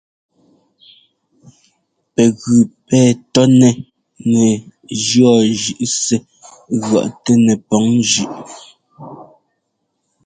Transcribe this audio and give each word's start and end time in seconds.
Pɛgʉ 2.13 2.45
pɛ 2.87 2.99
tɔ́nɛ 3.33 3.69
nɛ 4.31 4.45
jʉɔ́ 5.05 5.35
zʉꞌ 5.61 5.85
sɛ́ 6.03 6.19
ŋgʉ̈ɔꞌtɛ 6.75 7.31
nɛpɔŋ 7.45 7.85
zʉꞌ. 8.11 8.43